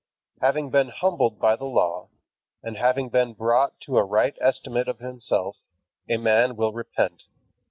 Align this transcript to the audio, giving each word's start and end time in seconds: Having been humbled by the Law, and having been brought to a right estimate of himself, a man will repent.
Having 0.41 0.71
been 0.71 0.87
humbled 0.87 1.37
by 1.39 1.55
the 1.55 1.65
Law, 1.65 2.09
and 2.63 2.75
having 2.75 3.09
been 3.09 3.35
brought 3.35 3.79
to 3.81 3.99
a 3.99 4.03
right 4.03 4.35
estimate 4.41 4.87
of 4.87 4.97
himself, 4.97 5.57
a 6.09 6.17
man 6.17 6.55
will 6.55 6.73
repent. 6.73 7.25